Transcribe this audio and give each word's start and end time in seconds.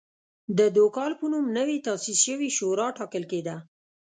د 0.57 0.59
دوکال 0.77 1.11
په 1.19 1.25
نوم 1.33 1.45
نوې 1.57 1.77
تاسیس 1.87 2.19
شوې 2.25 2.49
شورا 2.57 2.87
ټاکل 2.97 3.23
کېده. 3.31 3.55